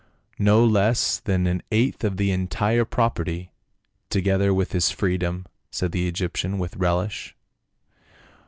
"No 0.39 0.65
less 0.65 1.19
than 1.19 1.45
an 1.45 1.61
eighth 1.71 2.03
of 2.03 2.17
the 2.17 2.31
entire 2.31 2.85
property," 2.85 3.51
together 4.09 4.51
with 4.51 4.71
his 4.71 4.89
freedom," 4.89 5.45
said 5.69 5.91
the 5.91 6.07
Egyptian 6.07 6.57
with 6.57 6.75
relish. 6.75 7.35